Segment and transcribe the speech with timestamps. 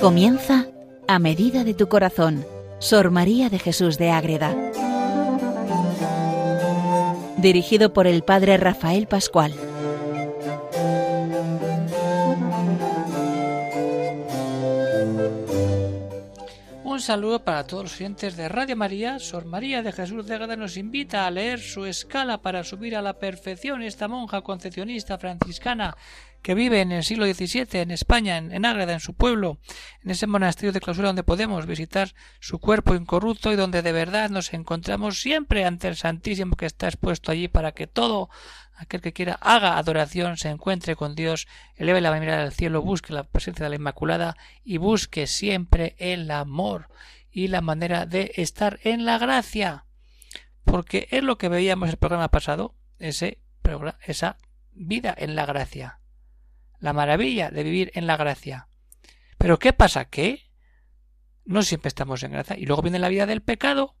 [0.00, 0.64] Comienza
[1.08, 2.42] a medida de tu corazón,
[2.78, 4.56] Sor María de Jesús de Ágreda.
[7.36, 9.52] Dirigido por el Padre Rafael Pascual.
[16.82, 19.18] Un saludo para todos los oyentes de Radio María.
[19.18, 23.02] Sor María de Jesús de Ágreda nos invita a leer su escala para subir a
[23.02, 23.82] la perfección.
[23.82, 25.94] Esta monja concepcionista franciscana
[26.42, 29.58] que vive en el siglo XVII en España, en, Ágreda, en su pueblo,
[30.02, 34.30] en ese monasterio de clausura donde podemos visitar su cuerpo incorrupto y donde de verdad
[34.30, 38.30] nos encontramos siempre ante el Santísimo que está expuesto allí para que todo
[38.74, 43.12] aquel que quiera haga adoración, se encuentre con Dios, eleve la mirada al cielo, busque
[43.12, 46.88] la presencia de la Inmaculada y busque siempre el amor
[47.30, 49.84] y la manera de estar en la gracia.
[50.64, 53.38] Porque es lo que veíamos el programa pasado, ese,
[54.06, 54.38] esa
[54.72, 55.99] vida en la gracia
[56.80, 58.68] la maravilla de vivir en la gracia.
[59.38, 60.06] Pero ¿qué pasa?
[60.06, 60.50] Que
[61.44, 62.58] no siempre estamos en gracia.
[62.58, 63.96] Y luego viene la vida del pecado,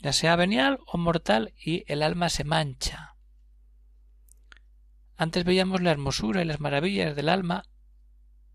[0.00, 3.16] ya sea venial o mortal, y el alma se mancha.
[5.16, 7.64] Antes veíamos la hermosura y las maravillas del alma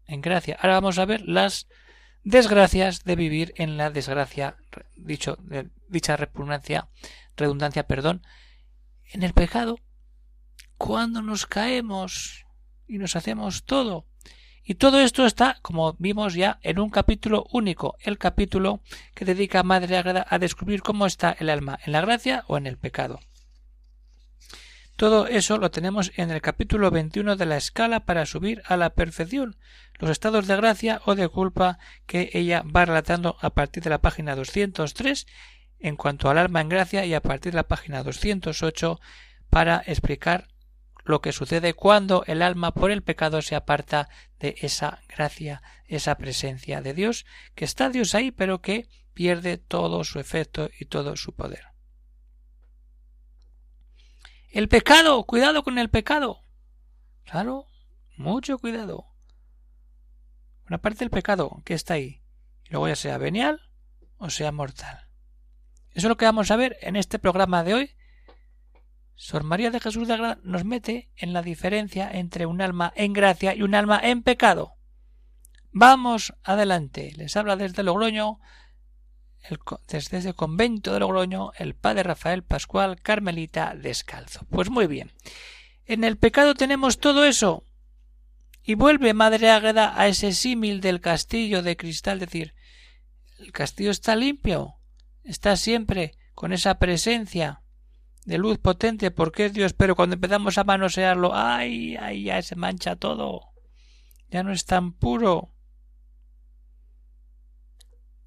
[0.06, 0.58] en gracia.
[0.62, 1.68] Ahora vamos a ver las
[2.24, 4.56] desgracias de vivir en la desgracia,
[4.96, 5.38] dicho,
[5.90, 6.88] dicha repugnancia,
[7.36, 8.26] redundancia, perdón,
[9.12, 9.78] en el pecado.
[10.78, 12.43] Cuando nos caemos,
[12.88, 14.06] y nos hacemos todo.
[14.66, 18.82] Y todo esto está, como vimos ya, en un capítulo único, el capítulo
[19.14, 22.58] que dedica a Madre Agrada a descubrir cómo está el alma, en la gracia o
[22.58, 23.20] en el pecado.
[24.96, 28.92] Todo eso lo tenemos en el capítulo 21 de la escala para subir a la
[28.92, 29.58] perfección,
[30.00, 34.02] los estados de gracia o de culpa que ella va relatando a partir de la
[34.02, 35.26] página 203
[35.80, 39.00] en cuanto al alma en gracia y a partir de la página 208
[39.50, 40.48] para explicar
[41.04, 46.16] lo que sucede cuando el alma por el pecado se aparta de esa gracia, esa
[46.16, 51.16] presencia de Dios, que está Dios ahí, pero que pierde todo su efecto y todo
[51.16, 51.66] su poder.
[54.50, 56.42] El pecado, cuidado con el pecado.
[57.26, 57.68] Claro,
[58.18, 59.08] mucho cuidado.
[60.68, 62.22] Una parte del pecado que está ahí,
[62.70, 63.62] luego ya sea venial
[64.18, 65.10] o sea mortal.
[65.90, 67.96] Eso es lo que vamos a ver en este programa de hoy
[69.16, 73.14] Sor María de Jesús de Agrada nos mete en la diferencia entre un alma en
[73.14, 74.74] gracia y un alma en pecado.
[75.72, 77.14] Vamos adelante.
[77.16, 78.40] Les habla desde Logroño,
[79.88, 84.46] desde ese convento de Logroño, el padre Rafael Pascual Carmelita Descalzo.
[84.50, 85.12] Pues muy bien.
[85.86, 87.64] En el pecado tenemos todo eso.
[88.64, 92.54] Y vuelve Madre Águeda a ese símil del castillo de cristal, decir,
[93.40, 94.76] el castillo está limpio,
[95.24, 97.63] está siempre con esa presencia
[98.26, 102.56] de luz potente porque es Dios, pero cuando empezamos a manosearlo, ay, ay, ya se
[102.56, 103.50] mancha todo.
[104.30, 105.54] Ya no es tan puro.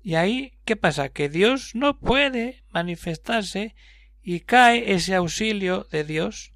[0.03, 1.09] Y ahí, ¿qué pasa?
[1.09, 3.75] Que Dios no puede manifestarse
[4.23, 6.53] y cae ese auxilio de Dios.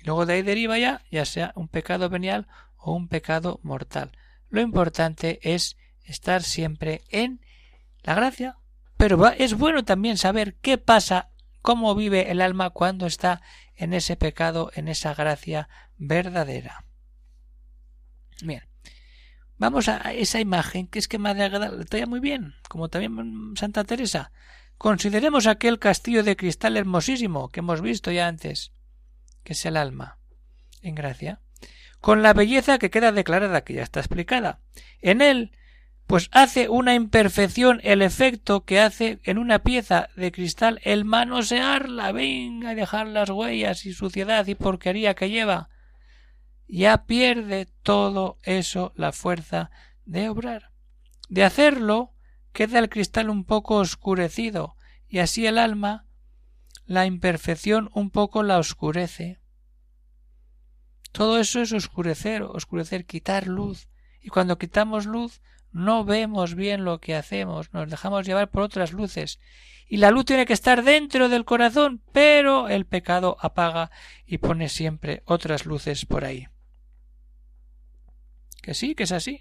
[0.00, 4.12] Y luego de ahí deriva ya, ya sea un pecado venial o un pecado mortal.
[4.48, 7.40] Lo importante es estar siempre en
[8.02, 8.56] la gracia,
[8.96, 11.30] pero es bueno también saber qué pasa
[11.68, 13.42] cómo vive el alma cuando está
[13.76, 15.68] en ese pecado, en esa gracia
[15.98, 16.86] verdadera.
[18.40, 18.62] Bien,
[19.58, 21.50] vamos a esa imagen que es que Madre
[21.84, 24.32] traía muy bien, como también Santa Teresa.
[24.78, 28.72] Consideremos aquel castillo de cristal hermosísimo que hemos visto ya antes,
[29.44, 30.16] que es el alma,
[30.80, 31.42] en gracia,
[32.00, 34.62] con la belleza que queda declarada, que ya está explicada.
[35.02, 35.52] En él
[36.08, 42.12] pues hace una imperfección el efecto que hace en una pieza de cristal el manosearla,
[42.12, 45.68] venga y dejar las huellas y suciedad y porquería que lleva.
[46.66, 49.70] Ya pierde todo eso la fuerza
[50.06, 50.70] de obrar.
[51.28, 52.14] De hacerlo,
[52.54, 54.76] queda el cristal un poco oscurecido,
[55.10, 56.06] y así el alma,
[56.86, 59.40] la imperfección un poco la oscurece.
[61.12, 63.90] Todo eso es oscurecer, oscurecer, quitar luz.
[64.22, 65.42] Y cuando quitamos luz,
[65.72, 69.38] no vemos bien lo que hacemos, nos dejamos llevar por otras luces.
[69.88, 73.90] Y la luz tiene que estar dentro del corazón, pero el pecado apaga
[74.26, 76.48] y pone siempre otras luces por ahí.
[78.62, 79.40] Que sí, que es así.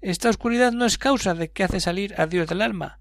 [0.00, 3.00] Esta oscuridad no es causa de que hace salir a Dios del alma.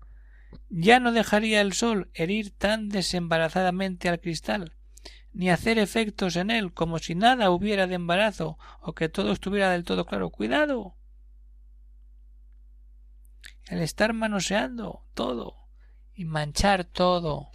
[0.70, 4.76] Ya no dejaría el sol herir tan desembarazadamente al cristal,
[5.34, 9.72] ni hacer efectos en él como si nada hubiera de embarazo o que todo estuviera
[9.72, 10.30] del todo claro.
[10.30, 10.96] Cuidado.
[13.68, 15.56] El estar manoseando todo
[16.16, 17.50] y manchar todo.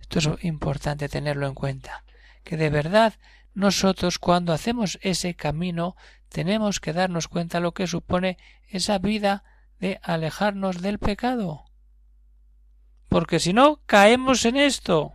[0.00, 2.04] Esto es importante tenerlo en cuenta.
[2.44, 3.14] Que de verdad
[3.54, 5.96] nosotros cuando hacemos ese camino
[6.28, 9.44] tenemos que darnos cuenta lo que supone esa vida
[9.78, 11.64] de alejarnos del pecado.
[13.08, 15.14] Porque si no, caemos en esto.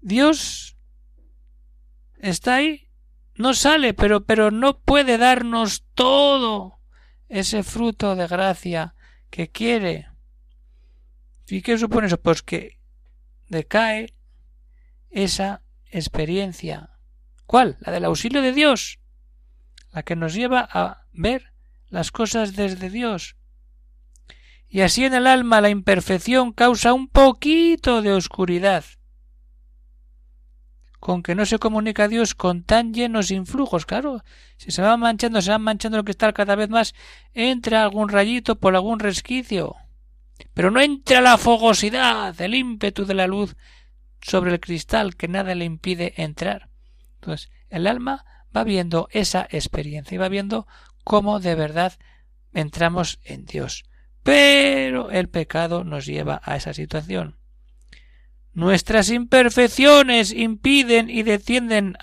[0.00, 0.76] Dios
[2.18, 2.88] está ahí,
[3.34, 6.80] no sale, pero, pero no puede darnos todo
[7.28, 8.94] ese fruto de gracia
[9.30, 10.08] que quiere.
[11.46, 12.20] ¿Y qué supone eso?
[12.20, 12.78] Pues que
[13.48, 14.14] decae
[15.10, 16.90] esa experiencia.
[17.46, 17.78] ¿Cuál?
[17.80, 18.98] La del auxilio de Dios,
[19.92, 21.52] la que nos lleva a ver
[21.88, 23.36] las cosas desde Dios.
[24.68, 28.84] Y así en el alma la imperfección causa un poquito de oscuridad,
[31.00, 33.86] con que no se comunica a Dios con tan llenos influjos.
[33.86, 34.24] Claro,
[34.56, 36.94] si se va manchando, se va manchando el cristal cada vez más,
[37.34, 39.76] entra algún rayito por algún resquicio.
[40.54, 43.56] Pero no entra la fogosidad, el ímpetu de la luz
[44.20, 46.68] sobre el cristal que nada le impide entrar.
[47.14, 48.24] Entonces, el alma
[48.56, 50.66] va viendo esa experiencia y va viendo
[51.04, 51.94] cómo de verdad
[52.52, 53.84] entramos en Dios.
[54.22, 57.37] Pero el pecado nos lleva a esa situación.
[58.58, 61.94] Nuestras imperfecciones impiden y detienen,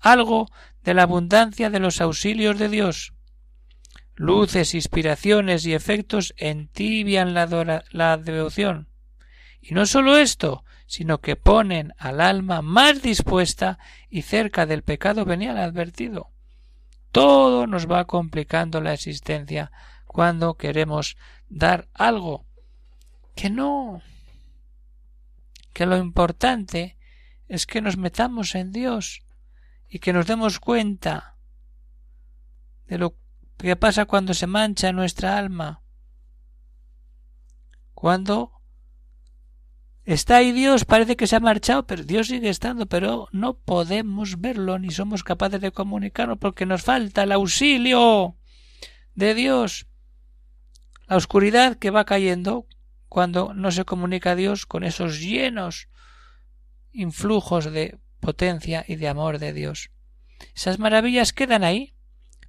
[0.00, 0.50] algo
[0.82, 3.12] de la abundancia de los auxilios de Dios.
[4.14, 8.88] Luces, inspiraciones y efectos entibian la, la devoción.
[9.60, 13.78] Y no sólo esto, sino que ponen al alma más dispuesta
[14.08, 16.30] y cerca del pecado venial advertido.
[17.12, 19.70] Todo nos va complicando la existencia
[20.06, 21.18] cuando queremos
[21.50, 22.46] dar algo
[23.34, 24.00] que no
[25.74, 26.96] que lo importante
[27.48, 29.22] es que nos metamos en Dios
[29.88, 31.36] y que nos demos cuenta
[32.86, 33.16] de lo
[33.58, 35.82] que pasa cuando se mancha nuestra alma,
[37.92, 38.52] cuando
[40.04, 44.40] está ahí Dios, parece que se ha marchado, pero Dios sigue estando, pero no podemos
[44.40, 48.36] verlo ni somos capaces de comunicarlo porque nos falta el auxilio
[49.14, 49.86] de Dios.
[51.06, 52.66] La oscuridad que va cayendo
[53.14, 55.88] cuando no se comunica a Dios con esos llenos
[56.90, 59.92] influjos de potencia y de amor de Dios.
[60.52, 61.94] Esas maravillas quedan ahí,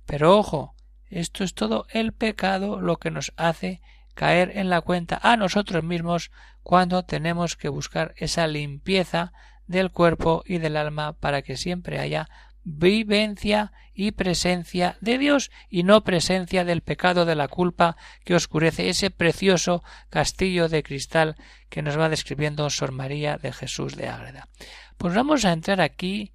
[0.07, 0.73] pero ojo,
[1.05, 3.79] esto es todo el pecado lo que nos hace
[4.15, 6.31] caer en la cuenta a nosotros mismos
[6.63, 9.33] cuando tenemos que buscar esa limpieza
[9.67, 12.27] del cuerpo y del alma para que siempre haya
[12.65, 17.95] vivencia y presencia de Dios y no presencia del pecado de la culpa
[18.25, 21.37] que oscurece ese precioso castillo de cristal
[21.69, 24.49] que nos va describiendo Sor María de Jesús de Ágreda.
[24.97, 26.33] Pues vamos a entrar aquí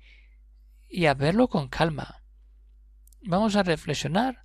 [0.88, 2.22] y a verlo con calma.
[3.22, 4.44] Vamos a reflexionar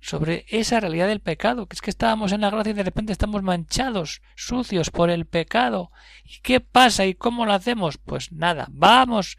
[0.00, 3.12] sobre esa realidad del pecado, que es que estábamos en la gracia y de repente
[3.12, 5.92] estamos manchados, sucios por el pecado.
[6.24, 7.98] ¿Y qué pasa y cómo lo hacemos?
[7.98, 9.38] Pues nada, vamos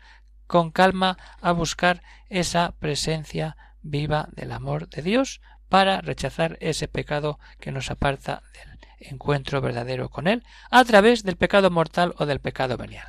[0.51, 5.39] con calma a buscar esa presencia viva del amor de Dios
[5.69, 11.38] para rechazar ese pecado que nos aparta del encuentro verdadero con Él a través del
[11.38, 13.07] pecado mortal o del pecado venial.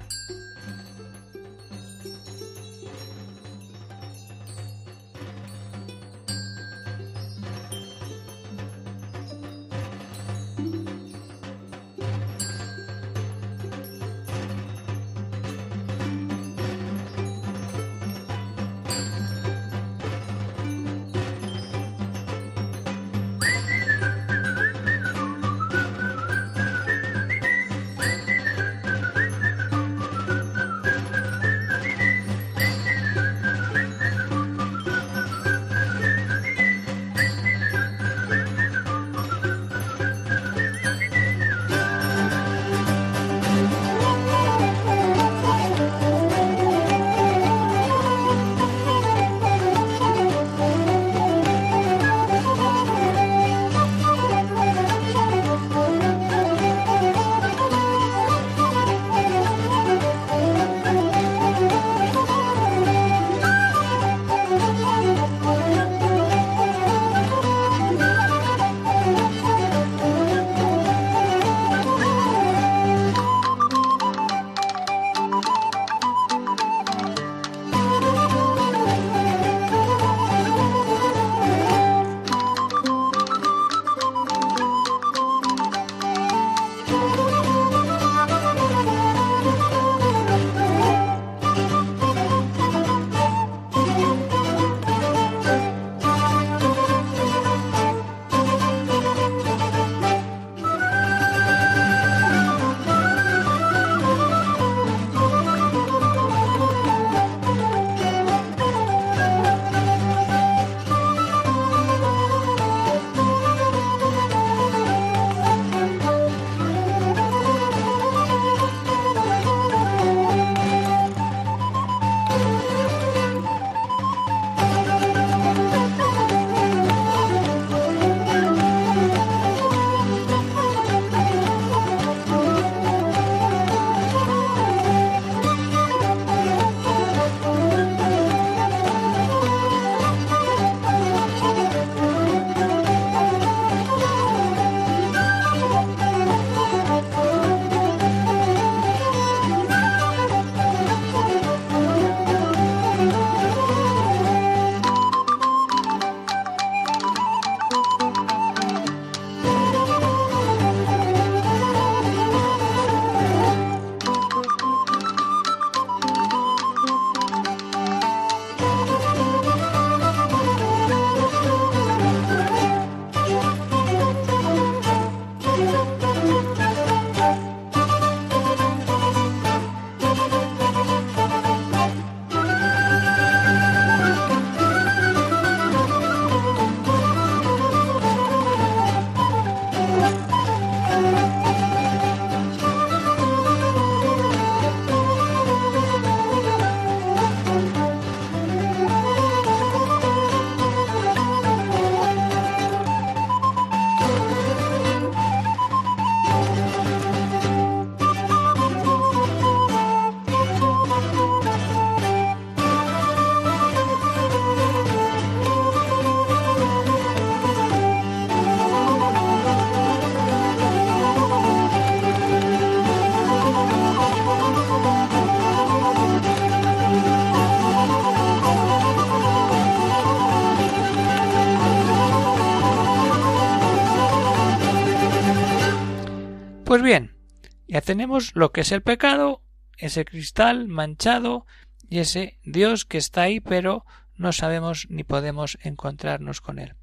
[237.73, 239.41] Ya tenemos lo que es el pecado,
[239.79, 241.47] ese cristal manchado
[241.88, 246.75] y ese Dios que está ahí, pero no sabemos ni podemos encontrarnos con él.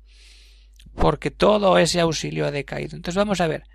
[0.96, 2.96] Porque todo ese auxilio ha decaído.
[2.96, 3.66] Entonces vamos a ver.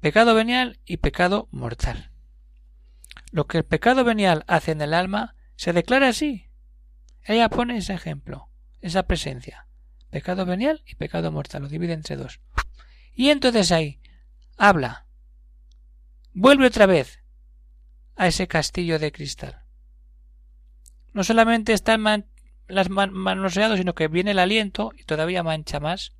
[0.00, 2.10] Pecado venial y pecado mortal.
[3.30, 6.50] Lo que el pecado venial hace en el alma se declara así.
[7.22, 8.50] Ella pone ese ejemplo,
[8.82, 9.68] esa presencia.
[10.10, 11.62] Pecado venial y pecado mortal.
[11.62, 12.42] Lo divide entre dos.
[13.14, 14.00] Y entonces ahí
[14.58, 15.03] habla.
[16.36, 17.20] Vuelve otra vez
[18.16, 19.62] a ese castillo de cristal.
[21.12, 21.96] No solamente está
[22.66, 26.16] las manoseado, sino que viene el aliento y todavía mancha más.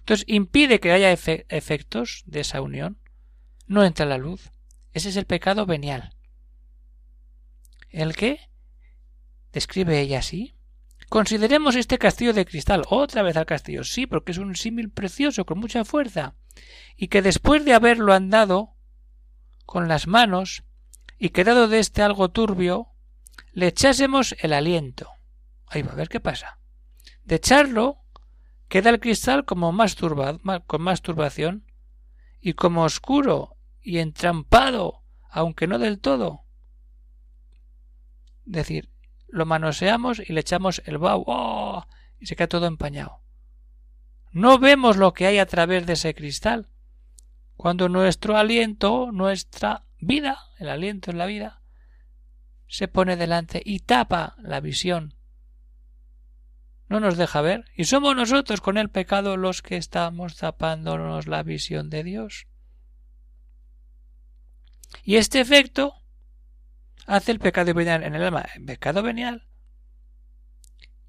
[0.00, 3.00] Entonces impide que haya efectos de esa unión.
[3.66, 4.52] No entra la luz.
[4.92, 6.14] Ese es el pecado venial.
[7.88, 8.50] ¿El qué?
[9.52, 10.54] Describe ella así.
[11.08, 12.82] Consideremos este castillo de cristal.
[12.90, 13.84] Otra vez al castillo.
[13.84, 16.34] Sí, porque es un símil precioso, con mucha fuerza.
[16.94, 18.75] Y que después de haberlo andado
[19.66, 20.64] con las manos
[21.18, 22.88] y quedado de este algo turbio,
[23.52, 25.10] le echásemos el aliento.
[25.66, 26.58] Ahí va a ver qué pasa.
[27.24, 27.98] De echarlo,
[28.68, 31.66] queda el cristal como más turbado, con más turbación,
[32.40, 36.44] y como oscuro y entrampado, aunque no del todo.
[38.46, 38.90] Es decir,
[39.28, 41.86] lo manoseamos y le echamos el bau, ¡oh!
[42.18, 43.22] y se queda todo empañado.
[44.30, 46.68] No vemos lo que hay a través de ese cristal.
[47.56, 51.62] Cuando nuestro aliento, nuestra vida, el aliento en la vida,
[52.66, 55.14] se pone delante y tapa la visión.
[56.88, 57.64] No nos deja ver.
[57.76, 62.46] Y somos nosotros con el pecado los que estamos tapándonos la visión de Dios.
[65.02, 65.94] Y este efecto
[67.06, 68.46] hace el pecado venial en el alma.
[68.54, 69.48] El pecado venial.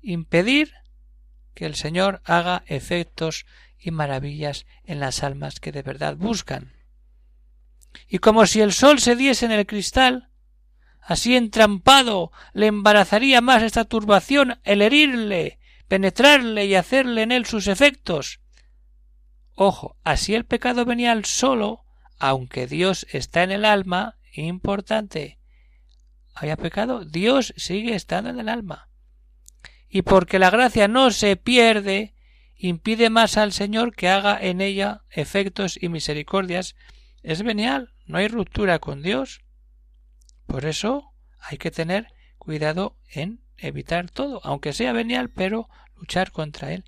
[0.01, 0.73] Impedir
[1.53, 3.45] que el Señor haga efectos
[3.79, 6.73] y maravillas en las almas que de verdad buscan.
[8.07, 10.29] Y como si el sol se diese en el cristal,
[11.01, 17.67] así entrampado le embarazaría más esta turbación el herirle, penetrarle y hacerle en él sus
[17.67, 18.39] efectos.
[19.55, 21.83] Ojo, así el pecado venial solo,
[22.19, 25.39] aunque Dios está en el alma, importante.
[26.35, 28.89] Haya pecado, Dios sigue estando en el alma.
[29.89, 32.13] Y porque la gracia no se pierde,
[32.57, 36.75] impide más al Señor que haga en ella efectos y misericordias.
[37.23, 39.41] Es venial, no hay ruptura con Dios.
[40.45, 46.73] Por eso hay que tener cuidado en evitar todo, aunque sea venial, pero luchar contra
[46.73, 46.85] él.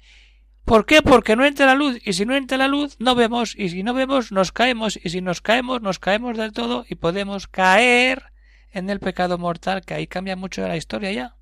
[0.65, 1.01] ¿Por qué?
[1.01, 3.81] Porque no entra la luz, y si no entra la luz, no vemos, y si
[3.81, 8.31] no vemos, nos caemos, y si nos caemos, nos caemos del todo, y podemos caer
[8.71, 11.35] en el pecado mortal, que ahí cambia mucho la historia ya.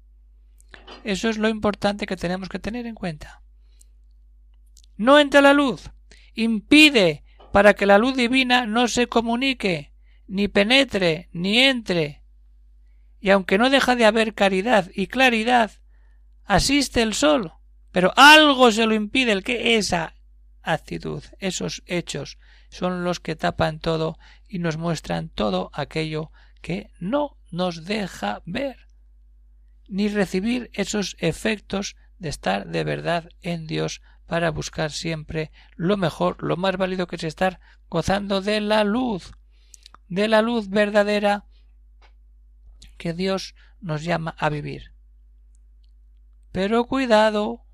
[1.03, 3.41] Eso es lo importante que tenemos que tener en cuenta.
[4.97, 5.91] No entra la luz,
[6.33, 9.93] impide para que la luz divina no se comunique,
[10.27, 12.23] ni penetre, ni entre.
[13.19, 15.71] Y aunque no deja de haber caridad y claridad,
[16.43, 17.53] asiste el sol,
[17.91, 20.15] pero algo se lo impide el que esa
[20.61, 22.37] actitud, esos hechos,
[22.69, 28.77] son los que tapan todo y nos muestran todo aquello que no nos deja ver,
[29.87, 36.43] ni recibir esos efectos de estar de verdad en Dios para buscar siempre lo mejor,
[36.43, 39.31] lo más válido que es estar gozando de la luz,
[40.09, 41.45] de la luz verdadera
[42.97, 44.91] que Dios nos llama a vivir.
[46.51, 47.65] Pero cuidado,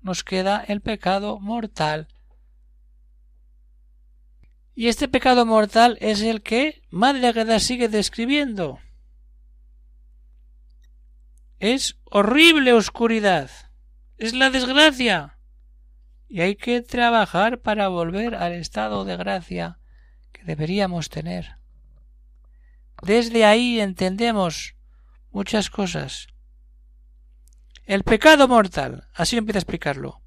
[0.00, 2.08] nos queda el pecado mortal.
[4.74, 8.80] Y este pecado mortal es el que Madre Agueda sigue describiendo.
[11.58, 13.50] Es horrible oscuridad.
[14.16, 15.38] Es la desgracia.
[16.28, 19.78] Y hay que trabajar para volver al estado de gracia
[20.32, 21.56] que deberíamos tener.
[23.02, 24.76] Desde ahí entendemos
[25.30, 26.28] muchas cosas.
[27.84, 30.22] El pecado mortal, así empieza a explicarlo.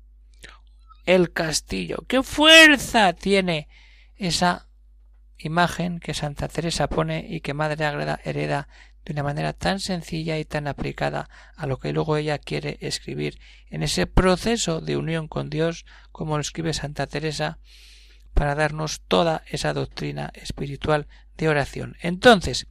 [1.05, 2.03] El castillo.
[2.07, 3.67] ¿Qué fuerza tiene
[4.15, 4.67] esa
[5.37, 8.67] imagen que Santa Teresa pone y que Madre Agreda hereda
[9.07, 13.39] de una manera tan sencilla y tan aplicada a lo que luego ella quiere escribir
[13.69, 17.57] en ese proceso de unión con Dios, como lo escribe Santa Teresa,
[18.33, 21.95] para darnos toda esa doctrina espiritual de oración.
[22.01, 22.67] Entonces,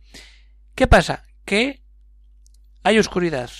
[0.75, 1.25] ¿qué pasa?
[1.47, 1.81] Que
[2.83, 3.51] hay oscuridad,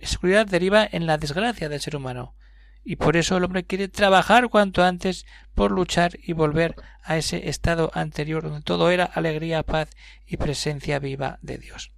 [0.00, 2.36] oscuridad deriva en la desgracia del ser humano.
[2.82, 7.48] Y por eso el hombre quiere trabajar cuanto antes por luchar y volver a ese
[7.48, 9.90] estado anterior donde todo era alegría, paz
[10.26, 11.92] y presencia viva de Dios.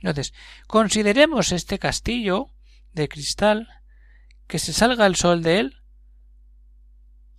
[0.00, 0.34] Entonces,
[0.66, 2.50] consideremos este castillo
[2.92, 3.68] de cristal,
[4.46, 5.82] que se salga el sol de él.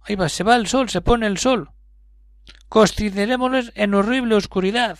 [0.04, 1.72] Ahí va, se va el sol, se pone el sol.
[2.68, 5.00] Considerémosles en horrible oscuridad.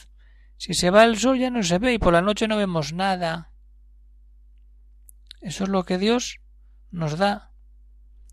[0.58, 2.94] Si se va el sol ya no se ve y por la noche no vemos
[2.94, 3.52] nada.
[5.42, 6.42] Eso es lo que Dios
[6.92, 7.52] nos da.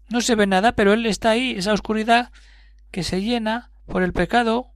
[0.08, 2.30] No se ve nada, pero Él está ahí, esa oscuridad
[2.90, 4.72] que se llena por el pecado.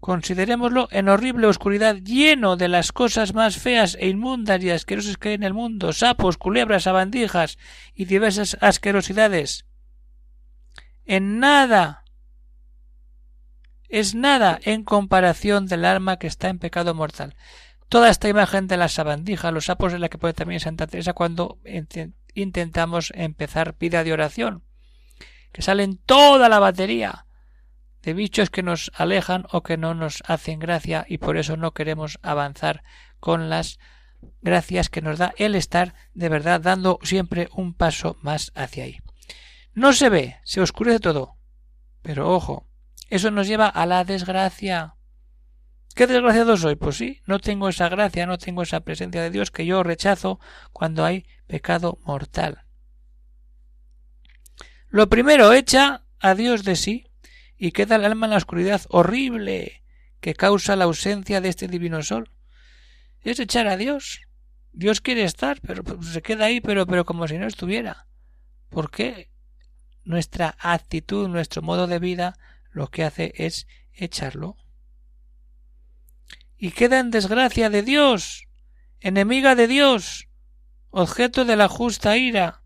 [0.00, 5.30] Considerémoslo en horrible oscuridad, lleno de las cosas más feas e inmundas y asquerosas que
[5.30, 7.58] hay en el mundo, sapos, culebras, abandijas
[7.94, 9.64] y diversas asquerosidades.
[11.04, 12.04] En nada
[13.88, 17.36] es nada en comparación del alma que está en pecado mortal.
[17.88, 21.12] Toda esta imagen de la sabandija, los sapos es la que pone también Santa Teresa
[21.12, 21.58] cuando
[22.34, 24.64] intentamos empezar vida de oración,
[25.52, 27.26] que salen toda la batería
[28.02, 31.72] de bichos que nos alejan o que no nos hacen gracia y por eso no
[31.72, 32.82] queremos avanzar
[33.20, 33.78] con las
[34.42, 38.98] gracias que nos da el estar de verdad dando siempre un paso más hacia ahí.
[39.74, 41.36] No se ve, se oscurece todo,
[42.02, 42.66] pero ojo,
[43.08, 44.95] eso nos lleva a la desgracia.
[45.96, 46.76] ¿Qué desgraciado soy?
[46.76, 50.38] Pues sí, no tengo esa gracia, no tengo esa presencia de Dios que yo rechazo
[50.70, 52.66] cuando hay pecado mortal.
[54.88, 57.06] Lo primero echa a Dios de sí
[57.56, 59.82] y queda el alma en la oscuridad horrible
[60.20, 62.30] que causa la ausencia de este divino sol.
[63.22, 64.20] Es echar a Dios.
[64.72, 68.06] Dios quiere estar, pero pues, se queda ahí, pero, pero como si no estuviera.
[68.68, 69.30] ¿Por qué?
[70.04, 72.36] Nuestra actitud, nuestro modo de vida
[72.70, 74.58] lo que hace es echarlo.
[76.58, 78.46] Y queda en desgracia de Dios,
[79.00, 80.28] enemiga de Dios,
[80.90, 82.62] objeto de la justa ira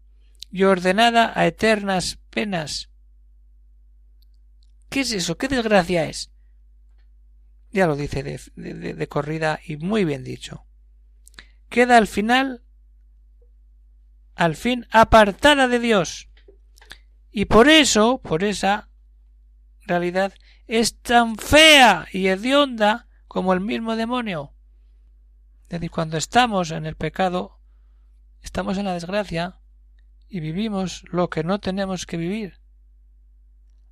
[0.50, 2.90] y ordenada a eternas penas.
[4.88, 5.36] ¿Qué es eso?
[5.36, 6.30] ¿Qué desgracia es?
[7.72, 8.40] Ya lo dice de,
[8.94, 10.66] de corrida y muy bien dicho.
[11.68, 12.64] Queda al final,
[14.34, 16.28] al fin, apartada de Dios.
[17.30, 18.88] Y por eso, por esa
[19.86, 20.34] realidad
[20.66, 24.52] es tan fea y hedionda como el mismo demonio.
[25.62, 27.60] Es decir, cuando estamos en el pecado,
[28.42, 29.60] estamos en la desgracia
[30.28, 32.58] y vivimos lo que no tenemos que vivir.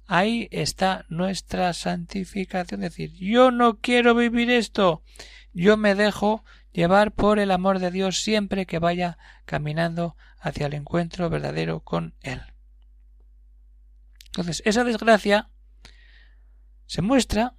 [0.08, 2.82] Ahí está nuestra santificación.
[2.82, 5.04] Es decir, yo no quiero vivir esto.
[5.52, 10.74] Yo me dejo llevar por el amor de Dios siempre que vaya caminando hacia el
[10.74, 12.42] encuentro verdadero con Él.
[14.26, 15.48] Entonces, esa desgracia
[16.86, 17.54] se muestra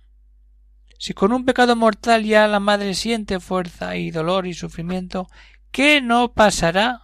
[0.99, 5.29] si con un pecado mortal ya la madre siente fuerza y dolor y sufrimiento,
[5.71, 7.03] ¿qué no pasará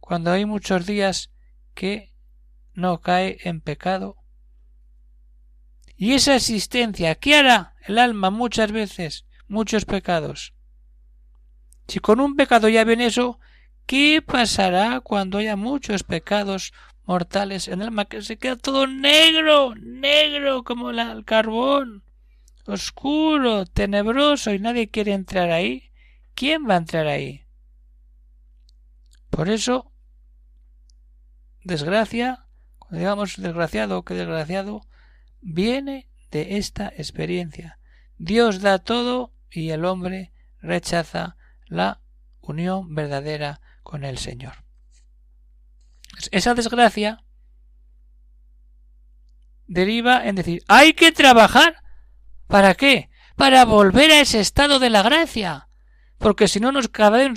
[0.00, 1.30] cuando hay muchos días
[1.74, 2.12] que
[2.74, 4.16] no cae en pecado?
[5.96, 9.24] Y esa existencia, ¿qué hará el alma muchas veces?
[9.46, 10.52] Muchos pecados.
[11.86, 13.38] Si con un pecado ya ven eso,
[13.86, 16.72] ¿qué pasará cuando haya muchos pecados
[17.04, 22.02] mortales en el alma que se queda todo negro, negro como el carbón,
[22.70, 25.90] oscuro, tenebroso y nadie quiere entrar ahí.
[26.34, 27.46] ¿Quién va a entrar ahí?
[29.30, 29.92] Por eso,
[31.62, 32.46] desgracia,
[32.78, 34.82] cuando digamos desgraciado que desgraciado,
[35.40, 37.78] viene de esta experiencia.
[38.18, 42.00] Dios da todo y el hombre rechaza la
[42.40, 44.64] unión verdadera con el Señor.
[46.30, 47.24] Esa desgracia
[49.66, 51.76] deriva en decir, hay que trabajar.
[52.50, 53.10] ¿Para qué?
[53.36, 55.68] Para volver a ese estado de la gracia.
[56.18, 56.90] Porque si no nos,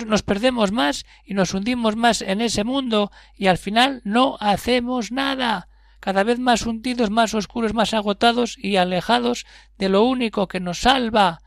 [0.06, 5.12] nos perdemos más y nos hundimos más en ese mundo y al final no hacemos
[5.12, 5.68] nada.
[6.00, 9.46] Cada vez más hundidos, más oscuros, más agotados y alejados
[9.78, 11.42] de lo único que nos salva.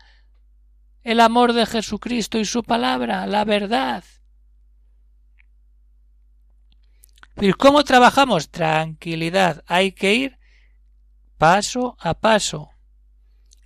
[1.03, 4.05] El amor de Jesucristo y su palabra, la verdad.
[7.35, 8.49] ¿Y cómo trabajamos?
[8.49, 9.63] Tranquilidad.
[9.67, 10.39] Hay que ir
[11.37, 12.71] paso a paso.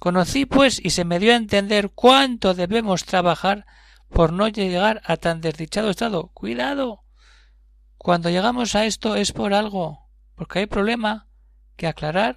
[0.02, 3.68] Conocí, pues, y se me dio a entender cuánto debemos trabajar
[4.10, 6.30] por no llegar a tan desdichado estado.
[6.30, 7.04] Cuidado.
[8.00, 11.28] Cuando llegamos a esto es por algo, porque hay problema
[11.76, 12.36] que aclarar.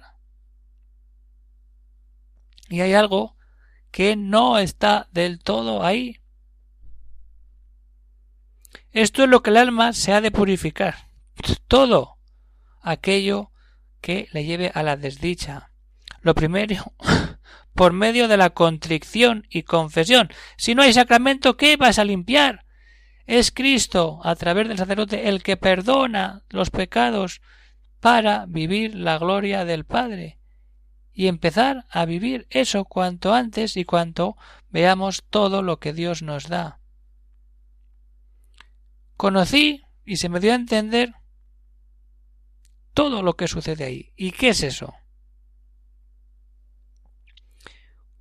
[2.69, 3.35] Y hay algo
[3.89, 6.21] que no está del todo ahí.
[8.91, 11.09] Esto es lo que el alma se ha de purificar
[11.67, 12.19] todo
[12.79, 13.49] aquello
[14.01, 15.71] que le lleve a la desdicha.
[16.21, 16.93] Lo primero,
[17.75, 20.29] por medio de la contrición y confesión.
[20.57, 22.65] Si no hay sacramento, ¿qué vas a limpiar?
[23.25, 27.41] Es Cristo, a través del sacerdote, el que perdona los pecados
[27.99, 30.39] para vivir la gloria del Padre
[31.11, 34.37] y empezar a vivir eso cuanto antes y cuanto
[34.69, 36.79] veamos todo lo que Dios nos da.
[39.17, 41.15] Conocí y se me dio a entender
[42.93, 44.13] todo lo que sucede ahí.
[44.15, 44.93] ¿Y qué es eso?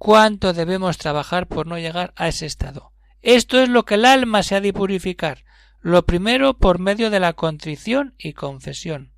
[0.05, 2.93] ¿Cuánto debemos trabajar por no llegar a ese estado?
[3.23, 5.47] Esto es lo que el alma se ha de purificar.
[5.81, 9.15] Lo primero por medio de la contrición y confesión.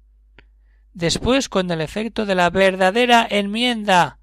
[0.93, 4.21] Después con el efecto de la verdadera enmienda,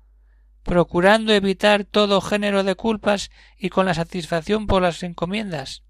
[0.63, 5.84] procurando evitar todo género de culpas y con la satisfacción por las encomiendas.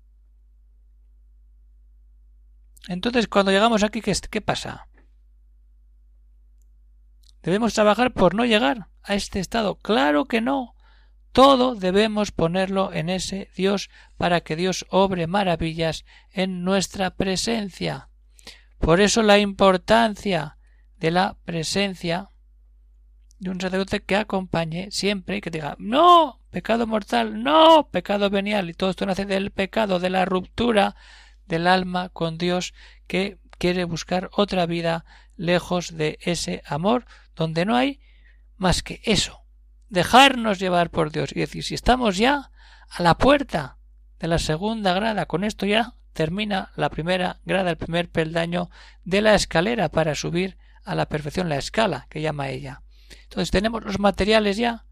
[2.88, 4.88] Entonces, cuando llegamos aquí, ¿qué, qué pasa?
[7.44, 9.76] ¿Debemos trabajar por no llegar a este estado?
[9.76, 10.76] Claro que no.
[11.34, 18.10] Todo debemos ponerlo en ese Dios para que Dios obre maravillas en nuestra presencia.
[18.80, 20.58] Por eso la importancia
[20.98, 22.30] de la presencia
[23.40, 28.70] de un sacerdote que acompañe siempre y que diga no, pecado mortal, no, pecado venial.
[28.70, 30.96] Y todo esto nace del pecado, de la ruptura
[31.46, 32.74] del alma con Dios
[33.06, 35.04] que quiere buscar otra vida
[35.36, 38.00] lejos de ese amor donde no hay
[38.58, 39.44] más que eso,
[39.90, 42.52] dejarnos llevar por Dios y decir, si estamos ya
[42.90, 43.78] a la puerta
[44.20, 48.70] de la segunda grada, con esto ya termina la primera grada, el primer peldaño
[49.04, 52.84] de la escalera para subir a la perfección, la escala que llama ella.
[53.24, 54.86] Entonces tenemos los materiales ya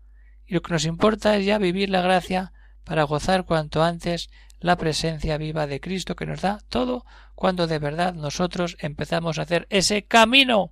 [0.45, 4.30] y lo que nos importa es ya vivir la gracia para gozar cuanto antes
[4.62, 9.41] la presencia viva de Cristo que nos da todo cuando de verdad nosotros empezamos a
[9.41, 10.71] hacer ese camino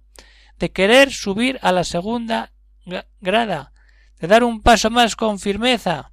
[0.59, 2.53] de querer subir a la segunda
[3.19, 3.73] grada,
[4.19, 6.11] de dar un paso más con firmeza,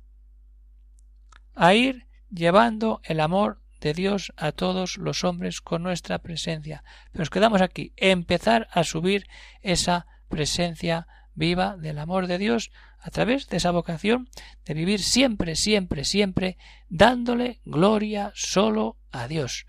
[1.55, 6.83] a ir llevando el amor de Dios a todos los hombres con nuestra presencia.
[7.13, 9.27] Nos quedamos aquí, empezar a subir
[9.61, 14.29] esa presencia viva del amor de Dios a través de esa vocación
[14.65, 19.67] de vivir siempre, siempre, siempre dándole gloria solo a Dios.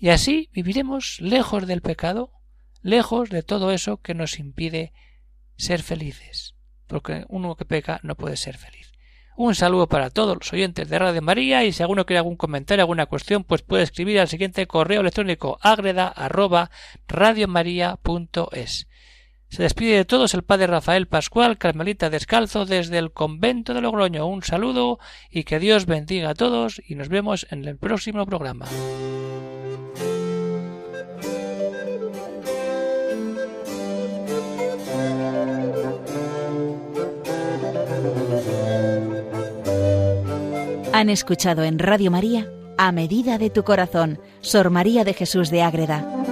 [0.00, 2.32] Y así viviremos lejos del pecado,
[2.80, 4.92] lejos de todo eso que nos impide
[5.56, 6.56] ser felices,
[6.88, 8.92] porque uno que peca no puede ser feliz.
[9.36, 12.82] Un saludo para todos los oyentes de Radio María y si alguno quiere algún comentario,
[12.82, 16.70] alguna cuestión, pues puede escribir al siguiente correo electrónico agreda arroba
[17.08, 18.88] radiomaria.es.
[19.52, 24.26] Se despide de todos el padre Rafael Pascual, Carmelita Descalzo, desde el convento de Logroño.
[24.26, 24.98] Un saludo
[25.30, 28.64] y que Dios bendiga a todos y nos vemos en el próximo programa.
[40.94, 45.60] Han escuchado en Radio María A Medida de tu Corazón, Sor María de Jesús de
[45.60, 46.31] Ágreda.